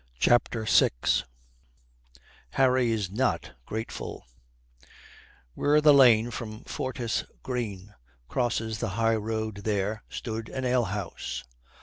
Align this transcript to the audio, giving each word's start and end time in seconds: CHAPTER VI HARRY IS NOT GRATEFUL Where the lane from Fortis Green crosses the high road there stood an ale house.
CHAPTER 0.17 0.65
VI 0.65 0.89
HARRY 2.53 2.91
IS 2.91 3.11
NOT 3.11 3.51
GRATEFUL 3.67 4.25
Where 5.53 5.79
the 5.79 5.93
lane 5.93 6.31
from 6.31 6.63
Fortis 6.63 7.23
Green 7.43 7.93
crosses 8.27 8.79
the 8.79 8.89
high 8.97 9.15
road 9.15 9.57
there 9.57 10.01
stood 10.09 10.49
an 10.49 10.65
ale 10.65 10.85
house. 10.85 11.43